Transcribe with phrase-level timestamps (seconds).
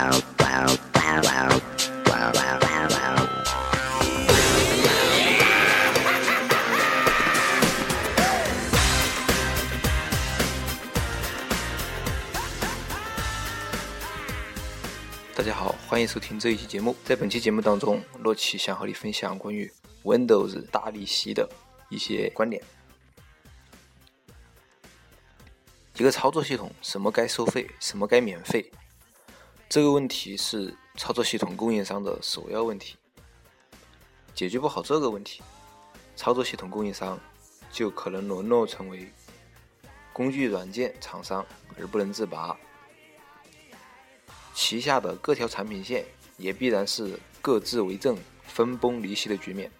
[0.00, 0.08] 大
[15.44, 16.96] 家好，欢迎收听这一期节目。
[17.04, 19.70] 在本期节目当中，洛奇想和你分享关于
[20.02, 21.46] Windows 大利息的
[21.90, 22.62] 一些观点。
[25.96, 28.72] 一个操作系统，什么该收费，什么该免费？
[29.70, 32.96] 这个问题是操作系统供应商的首要问题。
[34.34, 35.44] 解决不好这个问题，
[36.16, 37.16] 操作系统供应商
[37.70, 39.08] 就可能沦落成为
[40.12, 41.46] 工具软件厂商
[41.78, 42.58] 而不能自拔，
[44.54, 46.04] 旗下的各条产品线
[46.36, 49.70] 也必然是各自为政、分崩离析的局面。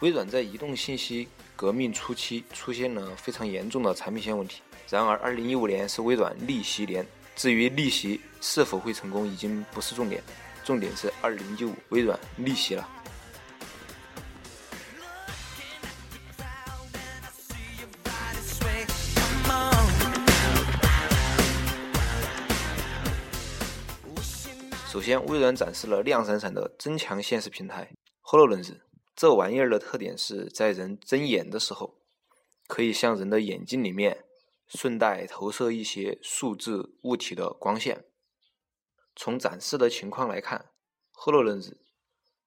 [0.00, 4.62] 微软在移动信息革命初期出现了非常严重的产品线问题。
[4.88, 7.06] 然而，2015年是微软逆袭年。
[7.38, 10.20] 至于逆袭是否会成功，已经不是重点，
[10.64, 12.88] 重点是2015微软逆袭了。
[24.90, 27.88] 首先，微软展示了亮闪闪的增强现实平台
[28.24, 28.80] HoloLens。
[29.14, 32.00] 这玩意儿的特点是在人睁眼的时候，
[32.66, 34.24] 可以向人的眼睛里面。
[34.68, 38.04] 顺带投射一些数字物体的光线。
[39.16, 40.70] 从展示的情况来看
[41.14, 41.72] ，HoloLens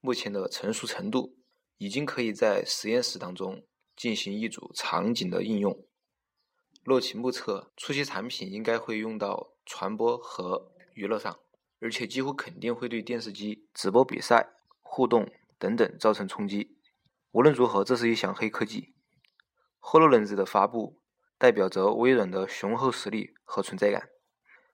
[0.00, 1.36] 目前的成熟程度
[1.76, 3.64] 已经可以在实验室当中
[3.94, 5.86] 进行一组场景的应用。
[6.82, 11.38] 洛奇目测，初期产品应该会用到传播和娱乐上，
[11.80, 16.78] 而且几乎肯定会对电视机、直播比赛、互动等等造成冲击。
[17.32, 18.94] 无论如何，这是一项黑科技。
[19.80, 21.02] HoloLens 的发布。
[21.38, 24.08] 代表着微软的雄厚实力和存在感。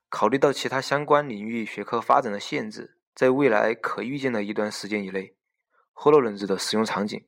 [0.09, 5.35] 考虑到其他相关领域学科发展的限制，在未来可预见的一段时间以内
[5.95, 7.25] ，HoloLens 的使用场景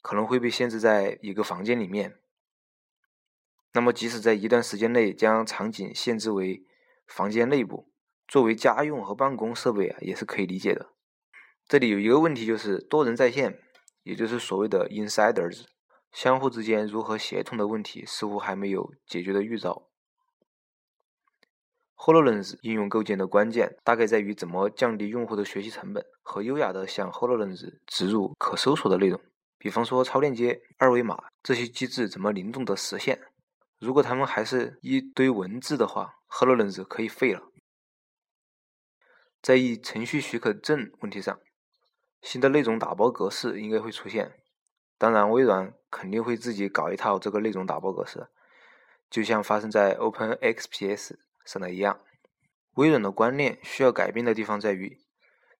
[0.00, 2.18] 可能会被限制在一个房间里面。
[3.72, 6.64] 那么，即使在一段时间内将场景限制为
[7.06, 7.90] 房间内部，
[8.28, 10.90] 作为家用和办公设备啊，也是可以理解的。
[11.66, 13.58] 这里有一个问题，就是多人在线，
[14.02, 15.64] 也就是所谓的 Insiders。
[16.12, 19.88] 相互之间如何协同的问题似乎还没有解决的预兆。
[21.96, 29.20] HoloLens 应用构建的关键大概在于怎么降低用户的学习成本和优雅的向 HoloLens 植入可搜索的内容，
[29.56, 33.22] 比方说超链接、二维码这些机制怎么灵动的实现。
[33.78, 37.42] 如果它们还是一堆文字的话，HoloLens 可以废了。
[39.40, 41.40] 在一程序许可证问题上，
[42.20, 44.40] 新的内容打包格式应该会出现。
[44.98, 48.28] 当然，微软肯定会自己搞一套这个内容打包格式，
[49.10, 52.00] 就像发生在 OpenXPS 上的一样。
[52.76, 54.98] 微软的观念需要改变的地方在于，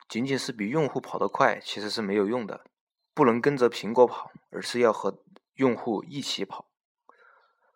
[0.08, 2.64] 仅仅是比用户跑得快其实是没有用的，
[3.12, 5.22] 不能跟着苹果跑，而是要和
[5.56, 6.70] 用户一起跑。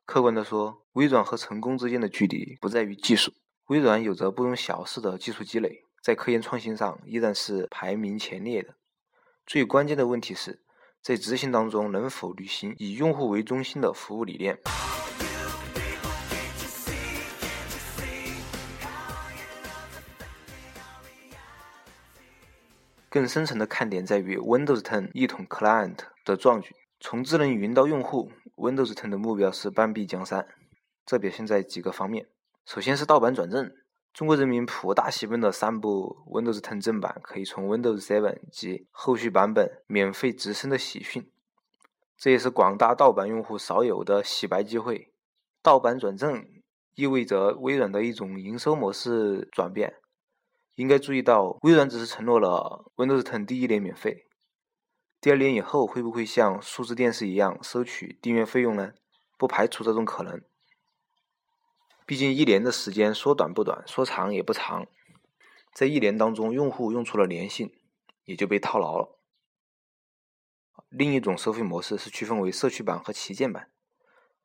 [0.06, 3.34] 客观的说，微软和成功之间的距离不在于技术，
[3.66, 8.76] 微软有着不容小视的技术积累，在科研创新上依然是排名前列的。
[9.44, 10.62] 最关键的问题是。
[11.06, 14.58] 在执行当中，能否履行以用户为中心的服务理念？
[23.08, 26.74] 更深层的看点在于 Windows 10一统 Client 的壮举。
[26.98, 30.48] 从智能云到用户，Windows 10的目标是半壁江山。
[31.04, 32.26] 这表现在几个方面，
[32.64, 33.72] 首先是盗版转正。
[34.16, 41.30] 中国人民普大喜奔的三部 Windows 10正版可以从 Windows 7及后续版本免费直升的喜讯，
[42.16, 45.12] 这也是广大盗版用户少有的洗白机会。
[45.62, 46.48] 盗版转正
[46.94, 49.96] 意味着微软的一种营收模式转变。
[50.76, 54.24] 应该注意到，微软只是承诺了 Windows 10第一年免费，
[55.20, 58.92] 第二年以后会不会像数字电视一样收取订阅费用呢？
[59.36, 60.40] 不排除这种可能。
[62.06, 64.86] 毕竟一年的时间说短不短，说长也不长，
[65.74, 67.72] 这一年当中，用户用出了粘性，
[68.24, 69.18] 也就被套牢了。
[70.88, 73.70] 另一种收费模式是区分为社区版和旗舰版，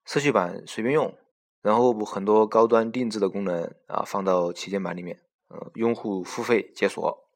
[0.05, 1.15] 社区版随便用，
[1.61, 7.29] 然后很多高端定制的功能啊放到旗舰版里面，呃，用户付费解锁。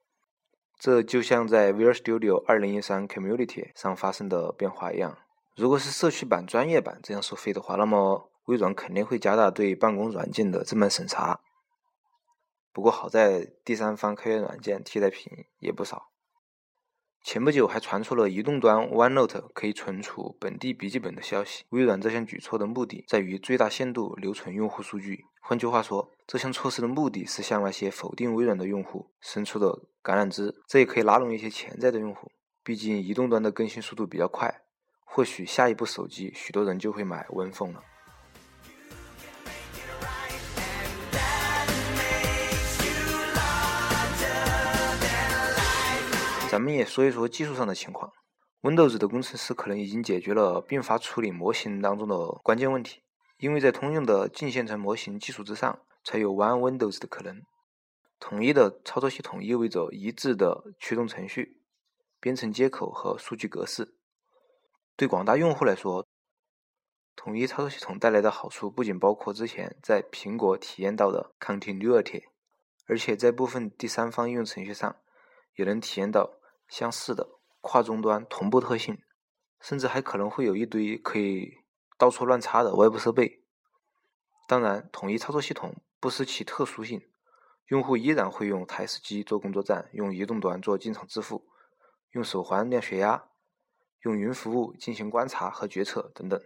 [0.79, 5.19] 这就像在 Visual Studio 2013 Community 上发生的变化一样，
[5.55, 8.31] 如果是社区版、专业版这样收费的话，那么。
[8.45, 11.41] 微软肯定会加大对办公软件的正版审查。
[12.71, 16.09] 不过好在第三方开源软件替代品也不少。
[17.23, 21.63] 前不久还传出了移动端 OneNote 可以存储本地笔记本的消息。
[21.69, 32.31] 微软这项举措的目的在于最大限度留存用户数据，换句话说，这项措施的目的是向那些否定微软的用户伸出的橄榄枝，这也可以拉拢一些潜在的用户。
[32.63, 34.61] 毕竟移动端的更新速度比较快，
[35.03, 37.83] 或许下一部手机许多人就会买 Win Phone 了。
[46.55, 48.13] 咱们也说一说技术上的情况。
[48.61, 53.03] Windows 的工程师可能已经解决了并发处理模型当中的关键问题，
[53.39, 57.41] 因为在通用的近线程模型基础之上，才有 One Windows 的可能。
[58.21, 61.61] 统一的操作系统意味着一致的驱动程序、
[62.21, 63.97] 编程接口和数据格式。
[64.95, 66.07] 对广大用户来说，
[67.17, 72.23] 统一操作系统带来的好处不仅包括之前在苹果体验到的 Continuity，
[72.87, 74.95] 而且在部分第三方应用程序上
[75.57, 76.39] 也能体验到。
[76.67, 77.27] 相似的
[77.61, 79.01] 跨终端同步特性，
[79.59, 81.59] 甚至还可能会有一堆可以
[81.97, 83.43] 到处乱插的外部设备。
[84.47, 87.01] 当然，统一操作系统不失其特殊性，
[87.69, 91.47] 用户依然会用台式机做工作站，用移动端做进场支付，
[92.11, 93.23] 用手环量血压，
[94.01, 96.39] 用云服务进行观察和决策等等。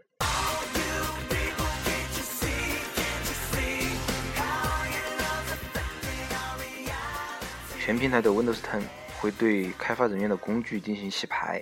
[7.79, 8.83] 全平台的 Windows 10。
[9.21, 11.61] 会对开发人员的工具进行洗牌，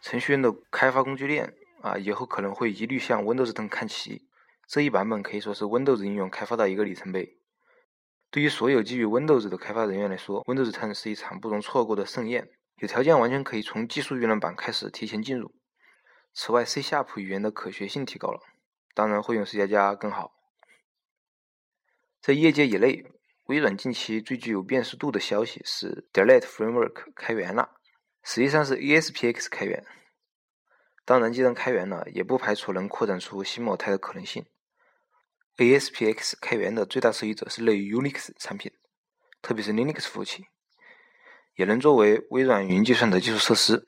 [0.00, 4.28] 程序员的开发工具链啊，以后可能会一律向 Windows 10看齐。
[4.66, 7.38] 这一版本可以说是 Windows 应用开发的一个里程碑。
[8.30, 12.50] 对于所有基于 Windows 的开发人员来说，Windows 10是一场不容错过的盛宴。
[12.78, 15.54] 有条件完全可以从技术预览版开始提前进入。
[16.34, 16.82] 此外，C#
[17.16, 18.40] 语言的可学性提高了，
[18.94, 20.32] 当然会用 C++ 加加更好。
[22.20, 23.06] 在业界以内。
[23.48, 27.70] 微软近期最具有辨识度的消息是 Delete Framework 开源了，
[28.22, 29.86] 实际上是 ESPX 开源。
[31.06, 34.44] 当然，既然开源了，也不排除能扩展出新模态的可能性。
[35.56, 38.70] ESPX 开源的最大受益者是类 Unix 产品，
[39.40, 40.44] 特别是 Linux 服务器，
[41.56, 43.86] 也能作为微软云计算的基础设施。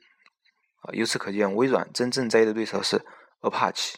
[0.79, 3.05] 啊，由此可见，微软真正在意的对手是
[3.41, 3.93] Apache，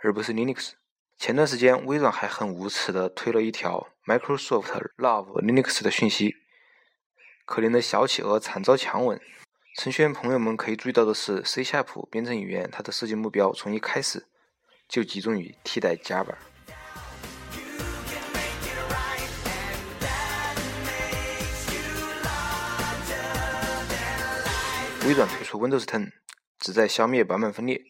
[0.00, 0.72] 而不是 Linux。
[1.16, 6.36] 前段时间，微软还很无耻的推了一条 Microsoft Love Linux 的讯息，
[7.44, 9.20] 可怜的小企鹅惨遭强吻。
[9.76, 11.64] 程序员朋友们可以注意到的是，C#
[12.08, 14.28] 编程语言它的设计目标从一开始
[14.88, 16.36] 就集中于替代 Java。
[25.04, 26.12] 微软推出 Windows 10，
[26.60, 27.82] 旨在消灭版本分裂。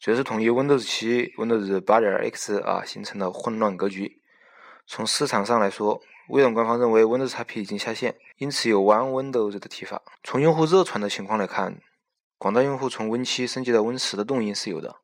[0.00, 4.21] 主要是统一 Windows 7、Windows 8.x 啊形成的混乱格局。
[4.86, 10.02] 从市场上来说，微软官方认为 Windows XP 已经下线，因此有 One Windows 的提法。
[10.22, 11.80] 从用户热传的情况来看，
[12.38, 14.96] 广大用户从 Win 7升级到 Win 10的动因是有的。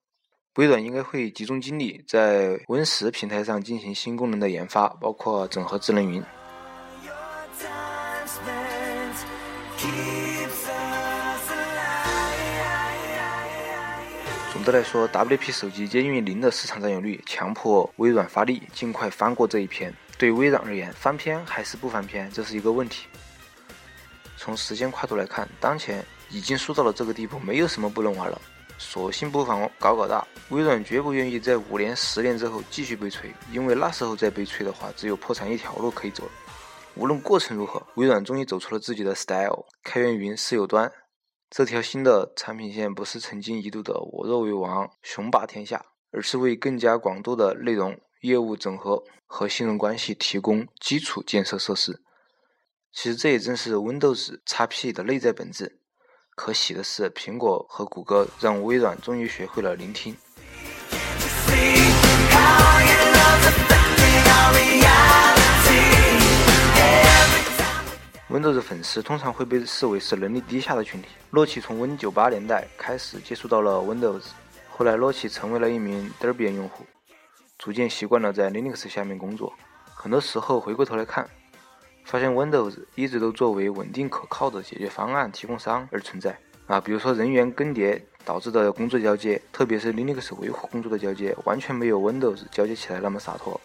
[0.57, 6.23] 微软应该会集中精力在 Win 10平台上进行新功能的研发，包括整合智能云。
[14.59, 19.95] 总的来说，WP 手机接近于零的市场占有率，强迫微软发力，尽快翻过这一篇。
[20.19, 23.07] 对微软而言，翻篇还是不翻篇，这是一个问题。
[24.37, 28.43] 从时间跨度来看，当前已经输到了这个地步，没有什么不能玩了，
[28.79, 30.27] 索性不妨搞搞大。
[30.49, 36.29] 微软绝不愿意在五年、十年之后继续被锤，因为那时候再被锤的话，只有破产一条路可以走。
[36.97, 40.91] 无论过程如何，微软终于走出了自己的 style，开源云、私有端。
[41.51, 52.03] 这条新的产品线不是曾经一度的我若为王、雄霸天下，而是为更加广度的内容业务整合和信任关系提供基础建设设施。
[52.93, 55.81] 其实这也正是 Windows XP 的内在本质。
[56.37, 60.15] 可喜的是，苹果和谷歌让微软终于学会了聆听。
[68.31, 71.09] Windows 粉丝通常会被视为是能力低下的群体。
[71.31, 74.25] 洛奇从 Win98 年代开始接触到了 Windows，
[74.69, 76.85] 后来洛奇成为了一名 Debian 用户，
[77.57, 79.55] 逐渐习惯了在 Linux 下面工作。
[79.95, 81.27] 很多时候回过头来看，
[82.05, 86.39] 发现 Windows 一直都作为稳定可靠的解决方案提供商而存在。
[86.67, 93.59] 啊，比如说人员更迭导致的工作交接，特别是 Linux 维护工作的交接，完全没有 Windows 交接起来那么洒脱。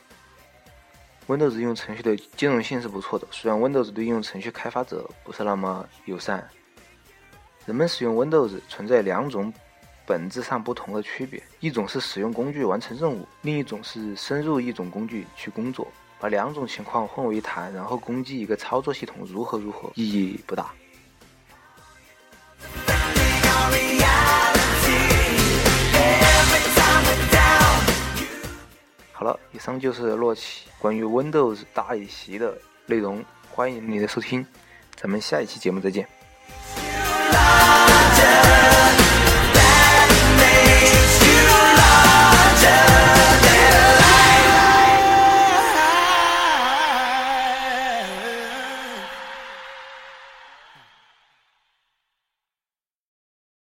[1.27, 6.48] Windows 应用程序的兼容性是不错的，虽然 Windows 对应用程序开发者不是那么友善。
[7.65, 9.53] 人们使用 Windows 存在两种
[10.06, 15.88] 本质上不同的区别，一种是使用工具完成任务，另一种是深入一种工具去工作。
[16.20, 20.74] 把两种情况混为一谈，然后攻击一个操作系统如何如何，意义不大。
[29.13, 34.46] 好了以上就是洛奇关于 windows 大一习的内容欢迎你的收听
[34.96, 36.08] 咱们下一期节目再见。